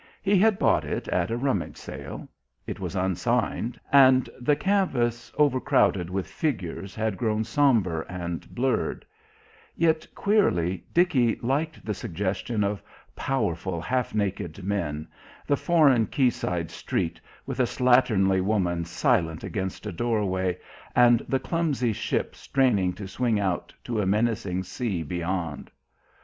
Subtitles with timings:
[0.23, 2.27] He had bought it at a rummage sale;
[2.65, 9.05] it was unsigned, and the canvas, overcrowded with figures, had grown sombre and blurred;
[9.75, 12.81] yet queerly Dickie liked the suggestion of
[13.15, 15.07] powerful, half naked men;
[15.45, 20.57] the foreign quay side street, with a slatternly woman silent against a doorway,
[20.95, 25.69] and the clumsy ship straining to swing out to a menacing sea beyond.